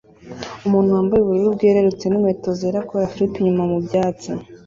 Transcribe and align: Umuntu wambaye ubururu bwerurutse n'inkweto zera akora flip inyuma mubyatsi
Umuntu 0.67 0.89
wambaye 0.95 1.19
ubururu 1.21 1.55
bwerurutse 1.55 2.05
n'inkweto 2.07 2.49
zera 2.59 2.77
akora 2.83 3.11
flip 3.13 3.33
inyuma 3.39 3.63
mubyatsi 3.71 4.29